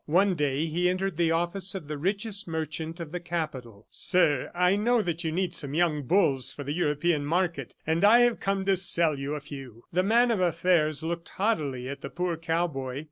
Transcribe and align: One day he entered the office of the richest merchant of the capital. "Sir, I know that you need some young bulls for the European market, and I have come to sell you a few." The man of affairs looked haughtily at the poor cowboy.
One 0.07 0.33
day 0.33 0.65
he 0.65 0.89
entered 0.89 1.15
the 1.17 1.29
office 1.29 1.75
of 1.75 1.87
the 1.87 1.95
richest 1.95 2.47
merchant 2.47 2.99
of 2.99 3.11
the 3.11 3.19
capital. 3.19 3.85
"Sir, 3.91 4.49
I 4.55 4.75
know 4.75 5.03
that 5.03 5.23
you 5.23 5.31
need 5.31 5.53
some 5.53 5.75
young 5.75 6.01
bulls 6.01 6.51
for 6.51 6.63
the 6.63 6.73
European 6.73 7.23
market, 7.23 7.75
and 7.85 8.03
I 8.03 8.21
have 8.21 8.39
come 8.39 8.65
to 8.65 8.75
sell 8.75 9.19
you 9.19 9.35
a 9.35 9.39
few." 9.39 9.83
The 9.93 10.01
man 10.01 10.31
of 10.31 10.39
affairs 10.39 11.03
looked 11.03 11.29
haughtily 11.29 11.87
at 11.87 12.01
the 12.01 12.09
poor 12.09 12.35
cowboy. 12.35 12.99